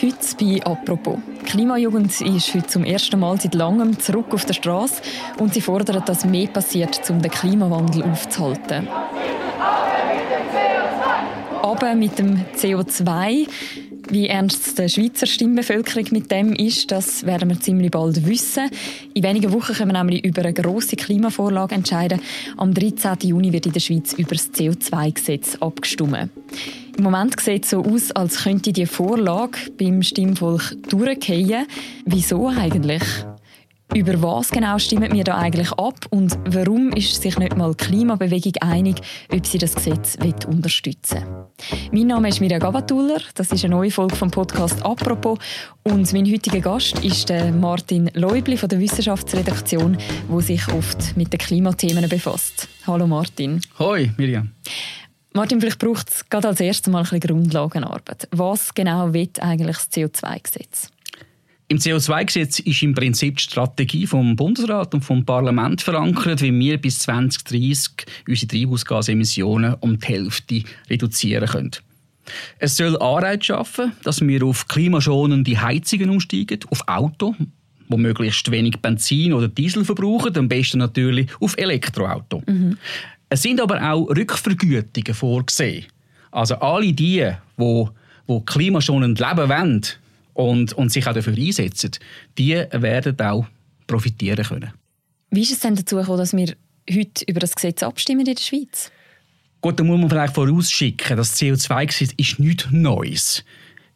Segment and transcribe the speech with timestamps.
[0.00, 1.18] Heute bei «Apropos».
[1.40, 5.02] Die Klimajugend ist heute zum ersten Mal seit langem zurück auf der Straße
[5.40, 8.86] und sie fordert, dass mehr passiert, um den Klimawandel aufzuhalten.
[11.62, 13.48] Aber mit dem CO2
[14.10, 18.70] wie ernst die Schweizer Stimmbevölkerung mit dem ist, das werden wir ziemlich bald wissen.
[19.14, 22.20] In wenigen Wochen können wir nämlich über eine grosse Klimavorlage entscheiden.
[22.56, 23.16] Am 13.
[23.22, 26.30] Juni wird in der Schweiz über das CO2-Gesetz abgestimmt.
[26.96, 31.66] Im Moment sieht es so aus, als könnte die Vorlage beim Stimmvolk durchgehen.
[32.04, 33.02] Wieso eigentlich?
[33.94, 37.84] Über was genau stimmen wir da eigentlich ab und warum ist sich nicht mal die
[37.86, 39.00] Klimabewegung einig,
[39.32, 41.78] ob sie das Gesetz unterstützen will?
[41.92, 45.38] Mein Name ist Mirja Gabatuller, das ist eine neue Folge vom Podcast «Apropos»
[45.84, 49.96] und mein heutiger Gast ist der Martin Leubli von der Wissenschaftsredaktion,
[50.28, 52.68] wo sich oft mit den Klimathemen befasst.
[52.86, 53.62] Hallo Martin.
[53.78, 54.46] Hoi Mirja.
[55.32, 58.28] Martin, vielleicht braucht es gerade als erstes mal ein bisschen Grundlagenarbeit.
[58.32, 60.90] Was genau will eigentlich das CO2-Gesetz?
[61.70, 66.78] Im CO2-Gesetz ist im Prinzip die Strategie vom Bundesrat und vom Parlament verankert, wie wir
[66.78, 71.72] bis 2030 unsere Treibhausgasemissionen um die Hälfte reduzieren können.
[72.58, 77.34] Es soll Anreiz schaffen, dass wir auf klimaschonende Heizungen umsteigen, auf Auto,
[77.88, 82.42] wo möglichst wenig Benzin oder Diesel verbrauchen, am besten natürlich auf Elektroauto.
[82.46, 82.78] Mhm.
[83.28, 85.84] Es sind aber auch Rückvergütungen vorgesehen.
[86.30, 87.84] Also alle die, die,
[88.26, 89.86] die klimaschonend leben wollen,
[90.38, 91.90] und, und sich auch dafür einsetzen,
[92.38, 93.46] die werden auch
[93.88, 94.72] profitieren können.
[95.30, 96.54] Wie ist es denn dazu gekommen, dass wir
[96.88, 98.92] heute über das Gesetz abstimmen in der Schweiz?
[99.60, 103.44] Gut, da muss man vielleicht vorausschicken, das CO2-Gesetz ist nichts Neues.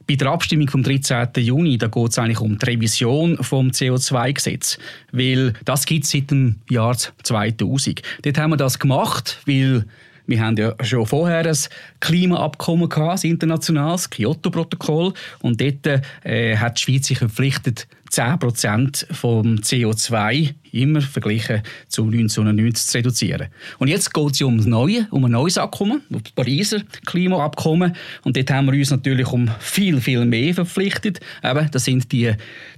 [0.09, 1.29] Bei der Abstimmung vom 13.
[1.37, 4.79] Juni da geht es eigentlich um die Revision vom CO2-Gesetz,
[5.13, 8.03] weil das gibt es seit dem Jahr 2000.
[8.23, 9.87] Dort haben wir das gemacht, weil
[10.27, 11.59] wir haben ja schon vorher ein
[12.01, 15.13] Klimaabkommen gehabt, das internationales Kyoto-Protokoll.
[15.41, 22.87] Und dort äh, hat die Schweiz sich verpflichtet, 10% vom CO2 immer verglichen zu 1990
[22.87, 23.49] zu reduzieren.
[23.79, 27.97] Und jetzt geht es um ein neues, um ein neues Abkommen, um das Pariser Klimaabkommen.
[28.23, 31.21] Und dort haben wir uns natürlich um viel, viel mehr verpflichtet.
[31.43, 32.35] Eben, das sind die,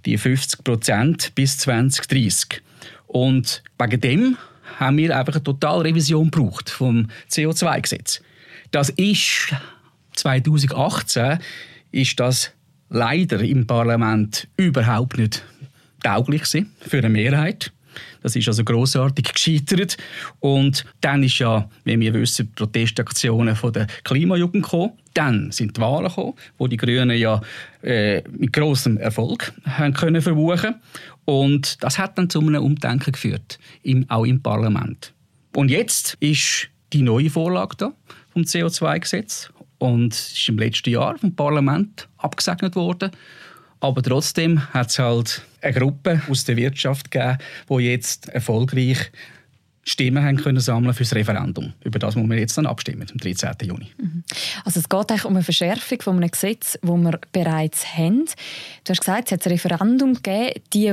[0.07, 2.63] die 50% bis 2030.
[3.09, 4.37] Und wegen dem
[4.79, 8.23] haben wir einfach eine Totalrevision gebraucht vom CO2-Gesetz.
[8.71, 9.55] Das ist
[10.15, 11.39] 2018
[11.93, 12.53] ist das
[12.91, 15.45] leider im Parlament überhaupt nicht
[16.03, 16.45] tauglich
[16.81, 17.73] für eine Mehrheit.
[18.23, 19.97] Das ist also großartig gescheitert.
[20.41, 24.93] Und dann ist ja, wie wir wissen, Protestaktionen von der Klimajugend gekommen.
[25.15, 27.41] Dann sind die Wahlen gekommen, wo die Grünen ja
[27.83, 30.77] äh, mit großem Erfolg haben können verbuchen.
[31.25, 35.13] Und das hat dann zu einem Umdenken geführt, im, auch im Parlament.
[35.55, 37.93] Und jetzt ist die neue Vorlage da
[38.33, 43.11] vom CO2-Gesetz und ist im letzten Jahr vom Parlament abgesegnet worden.
[43.81, 47.39] Aber trotzdem hat es halt eine Gruppe aus der Wirtschaft gegeben,
[47.69, 49.13] die jetzt erfolgreich
[49.85, 51.75] Stimmen haben können sammeln für das Referendum.
[51.85, 53.53] Über das muss wir jetzt dann abstimmen, am 13.
[53.63, 53.89] Juni.
[53.99, 54.25] Mhm.
[54.65, 58.25] Also es geht eigentlich um eine Verschärfung von einem Gesetz, das wir bereits haben.
[58.85, 60.61] Du hast gesagt, es hat ein Referendum gegeben.
[60.73, 60.93] Die,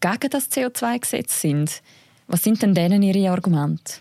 [0.00, 1.82] gegen das CO2-Gesetz sind,
[2.26, 3.94] was sind denn denen ihre Argumente?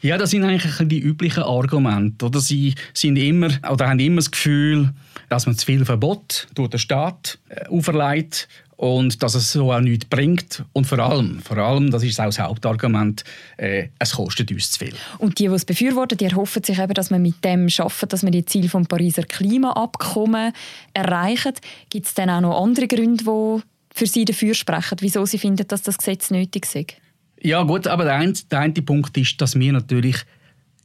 [0.00, 2.26] Ja, das sind eigentlich die üblichen Argumente.
[2.26, 4.92] Oder sie sind immer, oder haben immer das Gefühl,
[5.28, 9.80] dass man zu viel Verbot durch den Staat äh, auferlegt und dass es so auch
[9.80, 10.64] nichts bringt.
[10.72, 13.24] Und vor allem, vor allem das ist auch das Hauptargument,
[13.56, 14.94] äh, es kostet uns zu viel.
[15.18, 18.22] Und die, die es befürworten, die erhoffen sich eben, dass man mit dem schafft, dass
[18.22, 20.52] man die Ziele vom Pariser Klimaabkommen
[20.92, 21.60] erreicht.
[21.90, 23.62] Gibt es dann auch noch andere Gründe, die
[23.94, 26.94] für Sie dafür sprechen, wieso Sie finden, dass das Gesetz nötig ist?
[27.40, 30.16] Ja gut, aber der eine, der eine Punkt ist, dass wir natürlich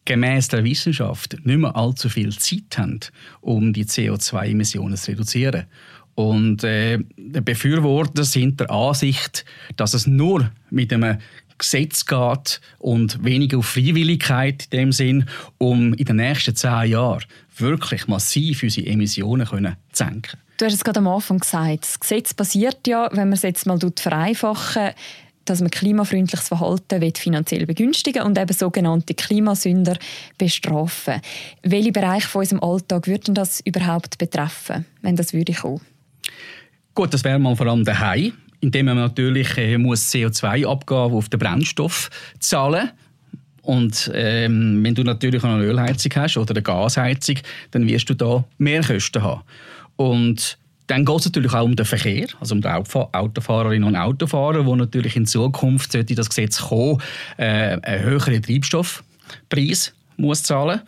[0.05, 2.99] gemäß der Wissenschaft nicht mehr allzu viel Zeit haben,
[3.41, 5.65] um die CO2-Emissionen zu reduzieren.
[6.15, 9.45] Und äh, Befürworter sind der Ansicht,
[9.77, 11.17] dass es nur mit einem
[11.57, 15.25] Gesetz geht und weniger auf Freiwilligkeit in dem Sinn,
[15.59, 17.23] um in den nächsten zehn Jahren
[17.57, 20.39] wirklich massiv unsere Emissionen können zu senken.
[20.57, 23.65] Du hast es gerade am Anfang gesagt, das Gesetz basiert ja, wenn man es jetzt
[23.65, 24.91] mal vereinfachen
[25.45, 29.97] dass man klimafreundliches Verhalten finanziell begünstigen und eben sogenannte Klimasünder
[30.37, 31.19] bestrafen.
[31.63, 35.81] Welche Bereiche von unserem Alltag würden das überhaupt betreffen, wenn das würde kommen?
[36.93, 41.39] Gut, das wäre mal vor allem daheim, indem man natürlich äh, muss CO2-Abgabe auf den
[41.39, 42.09] Brennstoff
[42.39, 42.91] zahlen
[43.61, 47.37] und ähm, wenn du natürlich eine Ölheizung hast oder eine Gasheizung,
[47.71, 49.41] dann wirst du da mehr Kosten haben.
[49.95, 50.57] Und
[50.87, 54.75] dann geht es natürlich auch um den Verkehr, also um die Autofahrerinnen und Autofahrer, wo
[54.75, 57.01] natürlich in Zukunft sollte das Gesetz kommen,
[57.37, 60.81] äh, einen höheren Treibstoffpreis muss zahlen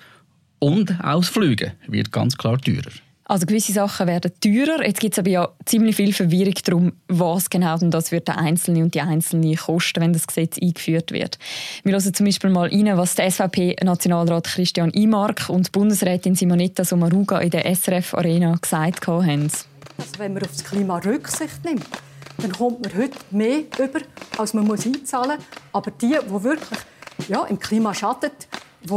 [0.60, 2.92] und auch das Fliegen wird ganz klar teurer.
[3.26, 4.86] Also gewisse Sachen werden teurer.
[4.86, 8.38] Jetzt gibt es aber ja ziemlich viel Verwirrung darum, was genau denn das wird der
[8.38, 11.40] Einzelne und die Einzelne kosten, wenn das Gesetz eingeführt wird.
[11.84, 17.40] Wir hören zum Beispiel mal rein, was der SVP-Nationalrat Christian Imark und Bundesrätin Simonetta Sommaruga
[17.40, 19.50] in der SRF Arena gesagt haben.
[19.98, 21.86] Also wenn man auf das Klima Rücksicht nimmt,
[22.40, 24.00] dann kommt man heute mehr über,
[24.38, 25.46] als man muss einzahlen muss.
[25.72, 26.80] Aber die, die wirklich
[27.30, 28.32] ja, im Klima schaden,
[28.84, 28.90] die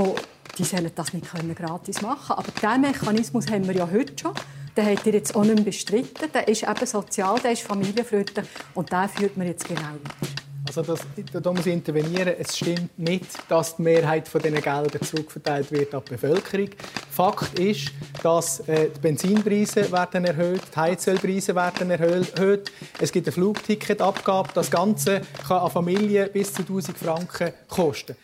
[0.59, 4.33] die sollen das nicht können gratis machen Aber diesen Mechanismus haben wir ja heute schon.
[4.77, 6.31] Den habt ihr jetzt auch nicht bestritten.
[6.33, 10.37] Der ist eben sozial, der ist familienfreundlich und den führt man jetzt genau weiter.
[10.67, 11.01] Also das,
[11.33, 12.35] da muss ich intervenieren.
[12.39, 16.71] Es stimmt nicht, dass die Mehrheit von diesen Geldern zurückverteilt wird an die Bevölkerung.
[17.11, 17.93] Fakt ist,
[18.23, 22.73] dass äh, die Benzinpreise werden erhöht, die Heizölpreise werden erhöht.
[23.01, 24.51] Es gibt eine Flugticketabgabe.
[24.55, 28.17] Das Ganze kann an Familien bis zu 1000 Franken kosten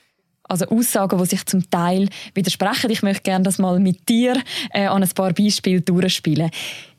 [0.44, 2.90] also Aussagen, die sich zum Teil widersprechen.
[2.90, 4.36] Ich möchte gerne das mal mit dir
[4.72, 6.50] äh, an ein paar Beispielen durchspielen.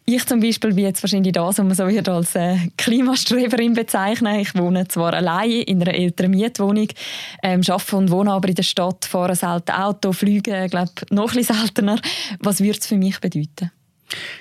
[0.06, 4.38] Ich zum Beispiel bin jetzt wahrscheinlich das, was man so wird als äh, Klimastreberin bezeichnen.
[4.38, 6.90] Ich wohne zwar allein in einer älteren Mietwohnung,
[7.42, 11.38] ähm, arbeite und wohne aber in der Stadt, fahre selten Auto, fliege, glaube noch ein
[11.38, 12.00] bisschen seltener.
[12.40, 13.72] Was würde es für mich bedeuten?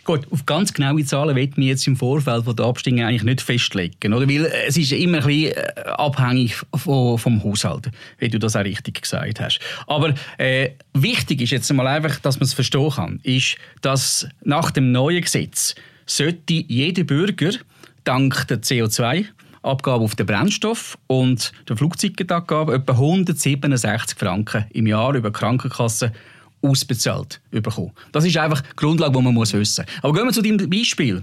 [0.04, 3.40] Gut, auf ganz genaue Zahlen wird mir jetzt im Vorfeld von der Abstimmung eigentlich nicht
[3.40, 4.28] festlegen, oder?
[4.28, 9.02] Weil es ist immer ein bisschen äh, abhängig vom, Haushalt, wie du das auch richtig
[9.02, 9.60] gesagt hast.
[9.86, 14.70] Aber äh, wichtig ist jetzt mal einfach, dass man es verstehen kann, ist, dass nach
[14.70, 15.74] dem neuen Gesetz
[16.06, 17.52] sollte jeder Bürger
[18.04, 19.26] dank der CO2
[19.62, 26.12] Abgabe auf den Brennstoff und der Flugticketabgabe etwa 167 Franken im Jahr über die Krankenkasse
[26.62, 27.92] ausbezahlt bekommen.
[28.12, 30.02] Das ist einfach die Grundlage, die man muss wissen muss.
[30.02, 31.22] Aber gehen wir zu deinem Beispiel.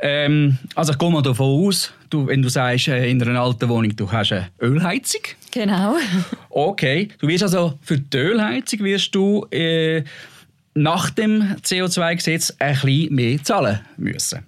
[0.00, 3.68] Ähm, also ich gehe mal davon aus, du, wenn du sagst, äh, in einer alten
[3.68, 5.22] Wohnung, du hast eine Ölheizung.
[5.50, 5.96] Genau.
[6.52, 10.02] Okay, du wirst also für die Ölheizung wirst du äh,
[10.74, 14.40] nach dem CO2-Gesetz ein bisschen mehr zahlen müssen.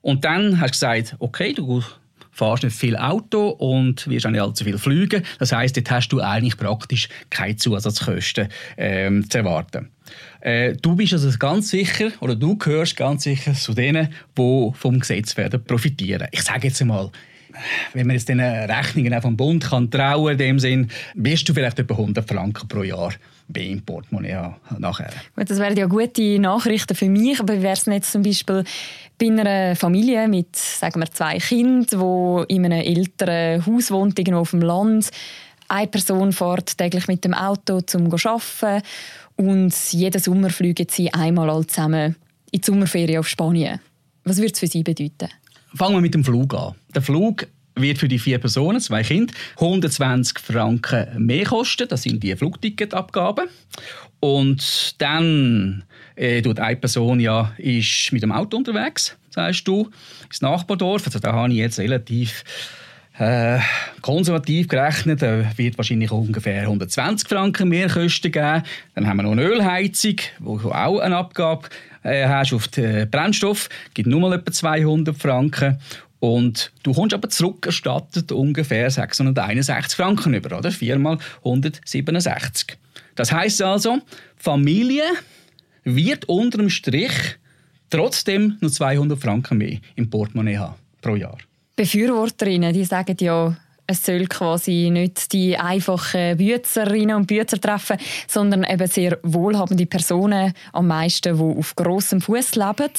[0.00, 1.82] Und dann hast du gesagt, okay, du
[2.38, 5.24] fahrst nicht viel Auto und wirst auch nicht allzu viel fliegen.
[5.40, 9.90] Das heißt, dort hast du eigentlich praktisch keine Zusatzkosten ähm, zu erwarten.
[10.40, 14.08] Äh, du bist also ganz sicher, oder du gehörst ganz sicher zu denen,
[14.38, 16.28] die vom Gesetz werden profitieren.
[16.30, 17.10] Ich sage jetzt einmal,
[17.92, 21.54] wenn man jetzt den Rechnungen auch vom Bund kann trauen in dem Sinn, wirst du
[21.54, 23.12] vielleicht etwa 100 Franken pro Jahr
[23.56, 25.10] im Portemonnaie haben nachher.
[25.34, 28.64] Gut, das wären ja gute Nachrichten für mich, aber wäre es jetzt zum Beispiel
[29.18, 31.86] bei einer Familie mit sagen wir, zwei Kindern,
[32.48, 35.10] die in einem älteren Haus wohnt, irgendwo auf dem Land.
[35.68, 38.82] Eine Person fährt täglich mit dem Auto zum Arbeiten
[39.36, 42.16] und jeden Sommer fliegen sie einmal all zusammen
[42.50, 43.80] in die Sommerferien auf Spanien.
[44.24, 45.28] Was würde es für sie bedeuten?
[45.74, 46.74] Fangen wir mit dem Flug an.
[46.94, 47.46] Der Flug
[47.80, 51.88] wird für die vier Personen, zwei Kinder, 120 Franken mehr kosten.
[51.88, 53.48] Das sind die Flugticketabgaben.
[54.20, 55.84] Und dann
[56.16, 59.90] äh, tut eine Person ja ist mit dem Auto unterwegs, sagst du,
[60.26, 61.06] ins Nachbardorf.
[61.06, 62.44] Also da habe ich jetzt relativ
[63.18, 63.58] äh,
[64.00, 68.62] konservativ gerechnet, da wird wahrscheinlich ungefähr 120 Franken mehr Kosten geben.
[68.94, 71.68] Dann haben wir noch eine Ölheizung, wo du auch eine Abgabe
[72.02, 75.78] äh, hast auf den Brennstoff, gibt nur mal etwa 200 Franken.
[76.20, 80.70] Und du kommst aber zurückerstattet ungefähr 661 Franken über, oder?
[80.70, 82.76] Viermal 167.
[83.14, 83.98] Das heißt also,
[84.36, 85.04] Familie
[85.84, 87.38] wird unter dem Strich
[87.90, 91.38] trotzdem noch 200 Franken mehr im Portemonnaie haben pro Jahr.
[91.76, 98.64] Befürworterinnen, die sagen ja, es soll quasi nicht die einfachen Büzerinnen und Büzer treffen, sondern
[98.64, 102.90] eben sehr wohlhabende Personen am meisten, die auf grossem Fuß leben.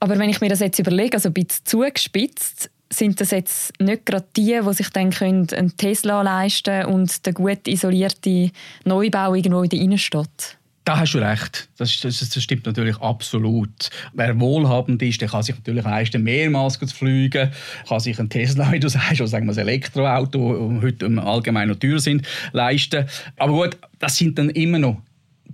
[0.00, 4.06] Aber wenn ich mir das jetzt überlege, also ein bisschen zugespitzt, sind das jetzt nicht
[4.06, 8.50] gerade die, die sich dann einen Tesla leisten können und den gut isolierten
[8.84, 10.56] Neubau irgendwo in der Innenstadt?
[10.84, 11.68] Da hast du recht.
[11.76, 13.90] Das, das, das, stimmt natürlich absolut.
[14.14, 17.52] Wer wohlhabend ist, der kann sich natürlich leisten, mehrmals zu fliegen,
[17.86, 21.68] kann sich einen Tesla, wie du sagst, oder sagen wir ein Elektroauto, die heute allgemein
[21.68, 23.06] noch teuer sind, leisten.
[23.36, 25.02] Aber gut, das sind dann immer noch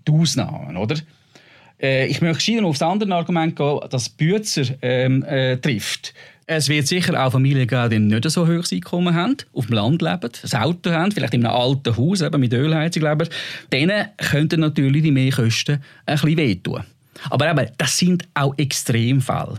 [0.07, 0.97] die Ausnahmen, oder?
[1.81, 6.15] Äh, ich möchte schieden auf das andere Argument gehen, das Bützer ähm, äh, trifft.
[6.49, 10.01] Es wird sicher auch Familien geben, die nicht so hohes Einkommen haben, auf dem Land
[10.01, 13.29] leben, ein Auto haben, vielleicht in einem alten Haus eben mit Ölheizung leben.
[13.73, 16.85] Denen könnten natürlich die Mehrkosten ein bisschen wehtun.
[17.31, 19.59] Aber eben, das sind auch Extremfälle.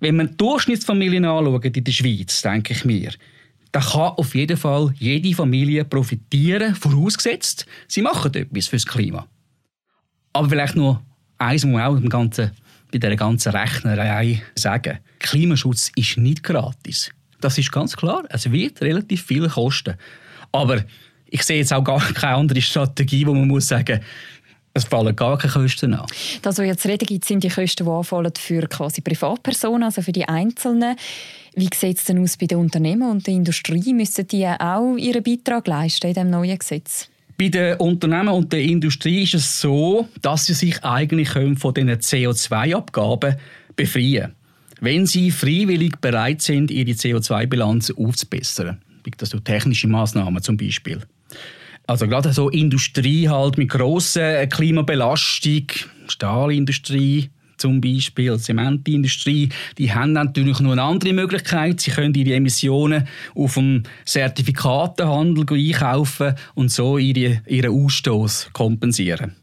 [0.00, 3.12] Wenn man Durchschnittsfamilien anschaut in der Schweiz, denke ich mir,
[3.72, 9.26] da kann auf jeden Fall jede Familie profitieren, vorausgesetzt, sie machen etwas fürs Klima.
[10.34, 11.02] Aber vielleicht nur
[11.38, 12.50] eins muss man auch im ganzen,
[12.92, 14.98] bei dieser ganzen Rechnerei sagen.
[15.18, 17.10] Klimaschutz ist nicht gratis.
[17.40, 18.24] Das ist ganz klar.
[18.30, 19.96] Es wird relativ viel kosten.
[20.52, 20.84] Aber
[21.26, 24.00] ich sehe jetzt auch gar keine andere Strategie, wo man muss sagen,
[24.72, 26.06] Es fallen gar keine Kosten an.
[26.42, 30.12] Das, was jetzt reden gibt, sind die Kosten, die anfallen für quasi Privatpersonen, also für
[30.12, 30.96] die Einzelnen.
[31.54, 33.94] Wie sieht es denn aus bei den Unternehmen und der Industrie?
[33.94, 37.08] Müssen die auch ihren Beitrag leisten in diesem neuen Gesetz?
[37.38, 41.90] Bei den Unternehmen und der Industrie ist es so, dass sie sich eigentlich von diesen
[41.90, 43.36] CO2-Abgaben
[43.76, 44.34] befreien können,
[44.80, 48.78] wenn sie freiwillig bereit sind, ihre CO2-Bilanz aufzubessern.
[49.18, 51.00] Das durch technische Maßnahmen zum Beispiel.
[51.86, 55.66] Also gerade so Industrie halt mit grosser Klimabelastung,
[56.08, 59.48] Stahlindustrie, zum Beispiel Zementindustrie,
[59.78, 61.80] die haben natürlich noch eine andere Möglichkeit.
[61.80, 69.36] Sie können ihre Emissionen auf dem Zertifikatehandel einkaufen und so ihre, ihren Ausstoß kompensieren.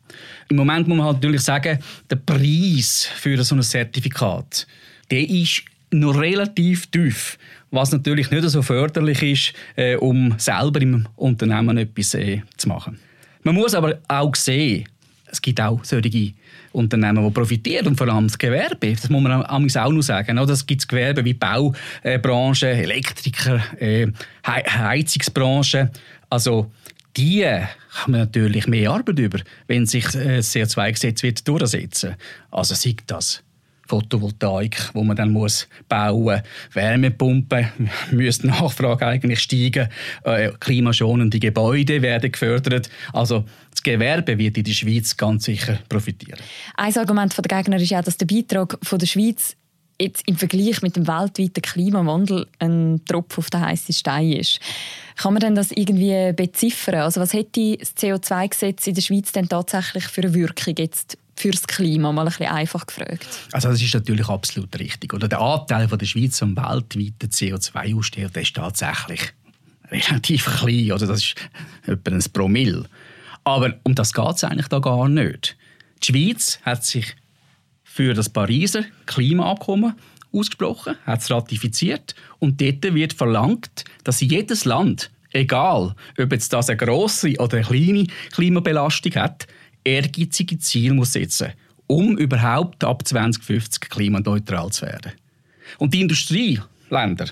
[0.50, 1.80] Im Moment muss man halt natürlich sagen,
[2.10, 4.68] der Preis für so ein Zertifikat,
[5.10, 7.38] der ist noch relativ tief,
[7.72, 13.00] was natürlich nicht so förderlich ist, äh, um selber im Unternehmen etwas äh, zu machen.
[13.44, 14.86] Man muss aber auch sehen,
[15.34, 16.34] es gibt auch solche
[16.74, 18.94] Unternehmen, die profitieren und vor allem das Gewerbe.
[18.94, 20.38] Das muss man auch noch sagen.
[20.38, 24.08] Es gibt Gewerbe wie Baubranche, Elektriker, äh,
[24.46, 25.92] Heizungsbranche.
[26.30, 26.72] Also
[27.18, 32.16] die haben natürlich mehr Arbeit über, wenn sich das CO2-Gesetz durchsetzen
[32.52, 33.44] Also sieht das
[33.88, 36.42] Photovoltaik, wo man dann muss bauen,
[36.74, 37.70] Wärmepumpen,
[38.12, 39.90] müsste Nachfrage eigentlich steigen,
[40.24, 42.90] äh, klimaschonende Gebäude werden gefördert.
[43.12, 43.46] Also
[43.84, 46.40] das Gewerbe wird in der Schweiz ganz sicher profitieren.
[46.76, 49.56] Ein Argument der Gegner ist auch, dass der Beitrag von der Schweiz
[50.00, 54.60] jetzt im Vergleich mit dem weltweiten Klimawandel ein Tropfen auf den heißen Stein ist.
[55.18, 56.96] Kann man denn das irgendwie beziffern?
[56.96, 61.66] Also was hätte das CO2-Gesetz in der Schweiz denn tatsächlich für eine Wirkung jetzt fürs
[61.66, 63.28] Klima, mal ein bisschen einfach gefragt.
[63.52, 65.14] Also das ist natürlich absolut richtig.
[65.14, 69.34] Oder der Anteil von der Schweiz am weltweiten CO2-Ausstoß ist tatsächlich
[69.90, 70.92] relativ klein.
[70.92, 71.36] Also das ist
[71.86, 72.86] etwa ein Promille.
[73.44, 75.58] Aber um das geht es eigentlich da gar nicht.
[76.02, 77.16] Die Schweiz hat sich
[77.84, 79.94] für das Pariser Klimaabkommen
[80.32, 86.70] ausgesprochen, hat es ratifiziert und dort wird verlangt, dass jedes Land, egal ob jetzt das
[86.70, 89.48] eine grosse oder eine kleine Klimabelastung hat,
[89.84, 91.54] ehrgeizige Ziele muss setzen
[91.88, 95.12] um überhaupt ab 2050 klimaneutral zu werden.
[95.78, 97.28] Und die Industrieländer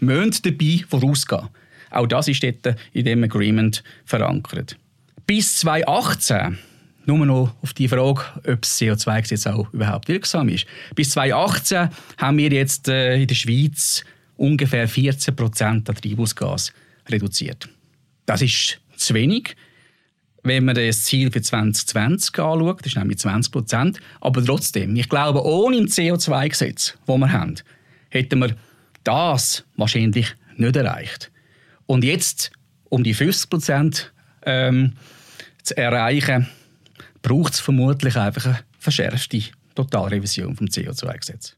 [0.00, 1.48] müssen dabei vorausgehen.
[1.90, 4.76] Auch das ist dort in dem Agreement verankert.
[5.26, 6.58] Bis 2018
[7.06, 10.66] nur noch auf die Frage, ob das CO2-Gesetz auch überhaupt wirksam ist.
[10.94, 14.04] Bis 2018 haben wir jetzt äh, in der Schweiz
[14.36, 16.72] ungefähr 14 Prozent an Treibhausgas
[17.08, 17.68] reduziert.
[18.26, 19.54] Das ist zu wenig
[20.46, 24.00] wenn man das Ziel für 2020 anschaut, das ist nämlich 20 Prozent.
[24.20, 27.56] Aber trotzdem, ich glaube, ohne ein CO2-Gesetz, das wir haben,
[28.10, 28.56] hätten wir
[29.02, 31.32] das wahrscheinlich nicht erreicht.
[31.86, 32.52] Und jetzt,
[32.88, 34.12] um die 50 Prozent
[34.44, 34.92] ähm,
[35.66, 36.48] zu erreichen,
[37.22, 39.42] braucht es vermutlich einfach eine verschärfte
[39.74, 41.54] Totalrevision vom CO2-Gesetz.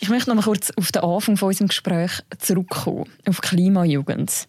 [0.00, 4.48] Ich möchte noch mal kurz auf den Anfang von unserem Gespräch zurückkommen, auf Klimajugend.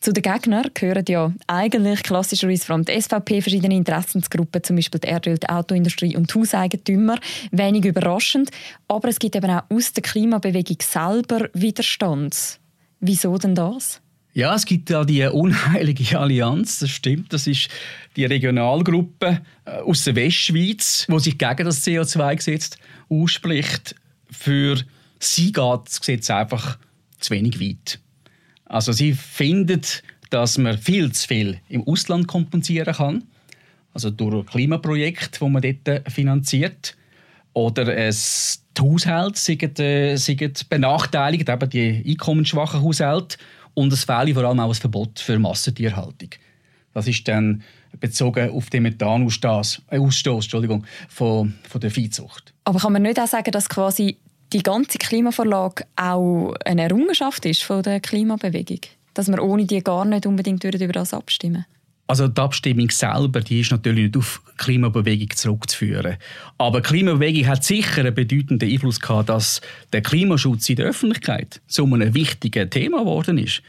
[0.00, 5.00] Zu den Gegnern gehören ja eigentlich klassischerweise vor allem die SVP, verschiedene Interessensgruppen, zum Beispiel
[5.00, 7.18] die Erdöl-, die Autoindustrie und die Hauseigentümer.
[7.50, 8.50] Wenig überraschend.
[8.86, 12.60] Aber es gibt eben auch aus der Klimabewegung selber Widerstand.
[13.00, 14.00] Wieso denn das?
[14.34, 17.32] Ja, es gibt ja die unheilige Allianz, das stimmt.
[17.32, 17.68] Das ist
[18.16, 22.76] die Regionalgruppe äh, aus der Westschweiz, die sich gegen das CO2-Gesetz
[23.08, 23.94] ausspricht.
[24.30, 24.76] Für
[25.18, 26.78] sie geht das Gesetz einfach
[27.18, 28.00] zu wenig weit.
[28.66, 33.24] Also sie findet, dass man viel zu viel im Ausland kompensieren kann,
[33.94, 36.96] also durch Klimaprojekte, die man dort finanziert.
[37.54, 43.38] Oder es, die Haushalte sind, äh, sind benachteiligt, eben die einkommensschwachen Haushalte.
[43.78, 46.30] Und es fehle vor allem auch ein Verbot für Massentierhaltung.
[46.94, 47.62] Das ist dann
[48.00, 52.52] bezogen auf den Methanausstoß äh, Entschuldigung, von, von der Viehzucht.
[52.64, 54.16] Aber kann man nicht auch sagen, dass quasi
[54.52, 58.80] die ganze Klimavorlage auch eine Errungenschaft ist von der Klimabewegung?
[59.14, 61.64] Dass wir ohne die gar nicht unbedingt über das abstimmen
[62.08, 66.16] also die Abstimmung selber, die ist natürlich nicht auf Klimabewegung zurückzuführen.
[66.56, 69.60] Aber Klimabewegung hat sicher einen bedeutenden Einfluss gehabt, dass
[69.92, 73.62] der Klimaschutz in der Öffentlichkeit zu einem wichtigen Thema geworden ist.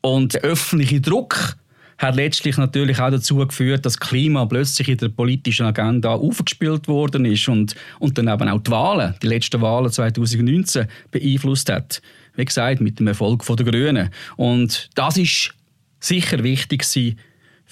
[0.00, 1.56] Und der öffentliche Druck
[1.98, 7.26] hat letztlich natürlich auch dazu geführt, dass Klima plötzlich in der politischen Agenda aufgespielt worden
[7.26, 12.00] ist und, und dann eben auch die Wahlen, die letzten Wahlen 2019 beeinflusst hat.
[12.34, 14.10] Wie gesagt, mit dem Erfolg der Grünen.
[14.36, 15.54] Und das ist
[16.00, 16.84] sicher wichtig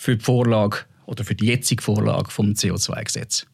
[0.01, 3.45] für die Vorlage oder für die jetzige Vorlage vom CO2-Gesetz.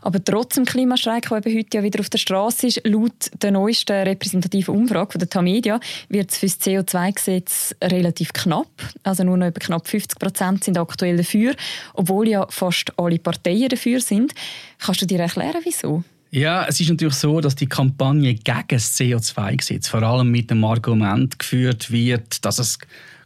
[0.00, 3.52] Aber trotz dem Klimastreik, der eben heute ja wieder auf der Straße ist, laut der
[3.52, 5.78] neuesten repräsentativen Umfrage von der Tamedia
[6.08, 8.66] wird es für das CO2-Gesetz relativ knapp.
[9.04, 11.54] Also nur noch etwa knapp 50 Prozent sind aktuell dafür,
[11.94, 14.34] obwohl ja fast alle Parteien dafür sind.
[14.80, 16.02] Kannst du dir erklären, wieso?
[16.30, 20.64] Ja, es ist natürlich so, dass die Kampagne gegen das CO2-Gesetz vor allem mit dem
[20.64, 22.78] Argument geführt wird, dass es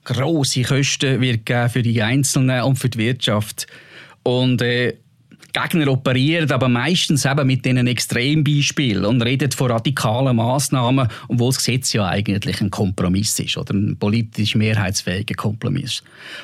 [0.07, 3.67] große Kosten wird geben für die Einzelnen und für die Wirtschaft.
[4.23, 4.97] Und äh,
[5.53, 11.65] Gegner operieren aber meistens eben mit diesen Extrembeispielen und reden von radikalen Massnahmen, obwohl das
[11.65, 16.03] Gesetz ja eigentlich ein Kompromiss ist oder ein politisch mehrheitsfähiger Kompromiss.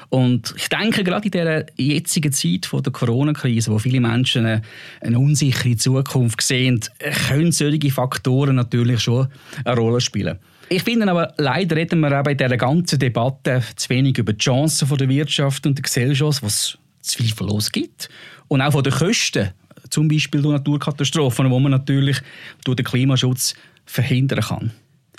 [0.09, 4.62] Und ich denke, gerade in dieser jetzigen Zeit von der Corona-Krise, wo viele Menschen eine,
[5.02, 6.81] eine unsichere Zukunft sehen,
[7.28, 9.28] können solche Faktoren natürlich schon
[9.64, 10.38] eine Rolle spielen.
[10.73, 14.38] Ich finde aber, leider reden wir auch bei dieser ganzen Debatte zu wenig über die
[14.38, 18.09] Chancen der Wirtschaft und der Gesellschaft, was zweifellos gibt.
[18.49, 19.50] Und auch von den Kosten,
[19.91, 22.23] zum Beispiel durch Naturkatastrophen, wo man natürlich
[22.64, 24.71] durch den Klimaschutz verhindern kann.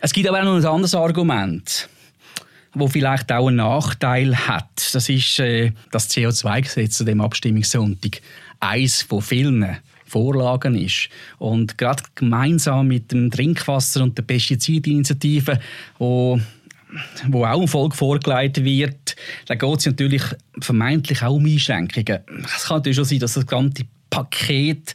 [0.02, 1.88] Es gibt aber auch noch ein anderes Argument,
[2.74, 4.90] wo vielleicht auch einen Nachteil hat.
[4.92, 8.22] Das ist äh, das CO2-Gesetz zu dem Abstimmungssonntag.
[8.60, 9.78] Eins von vielen
[10.14, 11.10] Vorlagen ist.
[11.40, 15.60] Und gerade gemeinsam mit dem Trinkwasser und der Pestizidinitiative,
[15.98, 16.40] wo
[17.28, 19.16] wo auch im Volk vorgelegt wird,
[19.48, 20.22] da geht es natürlich
[20.60, 22.20] vermeintlich auch um Einschränkungen.
[22.56, 24.94] Es kann natürlich schon sein, dass das ganze Paket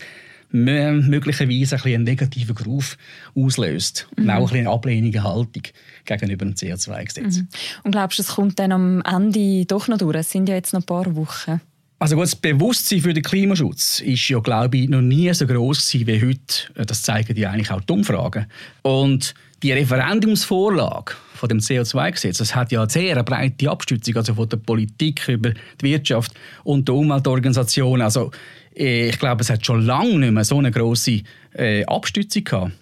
[0.51, 2.97] möglicherweise ein einen negativen Ruf
[3.35, 4.25] auslöst mhm.
[4.25, 5.63] und auch eine ablehnende Haltung
[6.05, 7.39] gegenüber dem CO2-Gesetz.
[7.39, 7.49] Mhm.
[7.85, 10.17] Und glaubst du, es kommt dann am Ende doch noch durch?
[10.17, 11.61] Es sind ja jetzt noch ein paar Wochen.
[12.01, 15.95] Also gut, das Bewusstsein für den Klimaschutz ist ja, glaube ich, noch nie so groß
[15.95, 16.87] wie heute.
[16.87, 18.47] Das zeigen ja eigentlich auch die Umfragen.
[18.83, 24.49] Und die Referendumsvorlage von dem CO2-Gesetz, das hat ja eine sehr breite Abstützung, also von
[24.49, 28.03] der Politik über die Wirtschaft und die Umweltorganisationen.
[28.03, 28.31] Also
[28.77, 31.23] äh, ich glaube, es hat schon lange nicht mehr so eine große
[31.55, 32.73] äh, Abstützung gehabt.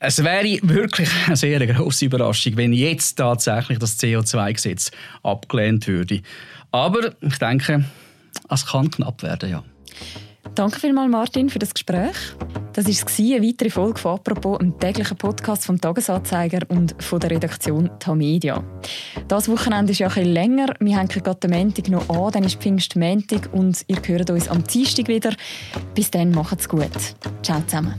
[0.00, 4.90] Es wäre wirklich eine sehr große Überraschung, wenn jetzt tatsächlich das CO2-Gesetz
[5.22, 6.20] abgelehnt würde.
[6.72, 7.84] Aber ich denke,
[8.50, 9.62] es kann knapp werden, ja.
[10.54, 12.16] Danke vielmals, Martin, für das Gespräch.
[12.72, 17.30] Das war eine weitere Folge von «Apropos», einem täglichen Podcast vom «Tagesanzeiger» und von der
[17.30, 18.62] Redaktion «Tamedia».
[19.28, 20.74] Das Wochenende ist ja ein länger.
[20.80, 24.64] Wir hängen gerade den Montag noch an, dann ist Pfingstmontag und ihr hört uns am
[24.64, 25.34] Dienstag wieder.
[25.94, 26.90] Bis dann, macht's gut.
[27.42, 27.94] Ciao zusammen.